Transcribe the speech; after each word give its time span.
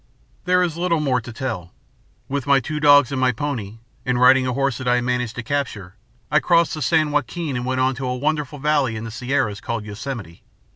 "There 0.45 0.63
is 0.63 0.77
little 0.79 0.99
more 0.99 1.21
to 1.21 1.31
tell. 1.31 1.73
With 2.27 2.47
my 2.47 2.59
two 2.59 2.79
dogs 2.79 3.11
and 3.11 3.21
my 3.21 3.31
pony, 3.31 3.77
and 4.03 4.19
riding 4.19 4.47
a 4.47 4.53
horse 4.53 4.81
I 4.81 4.95
had 4.95 5.03
managed 5.03 5.35
to 5.35 5.43
capture, 5.43 5.93
I 6.31 6.39
crossed 6.39 6.73
the 6.73 6.81
San 6.81 7.11
Joaquin 7.11 7.55
and 7.55 7.67
went 7.67 7.81
on 7.81 7.93
to 7.93 8.07
a 8.07 8.17
wonderful 8.17 8.57
valley 8.57 8.95
in 8.95 9.03
the 9.03 9.11
Sierras 9.11 9.61
called 9.61 9.85
Yosemite. 9.85 10.41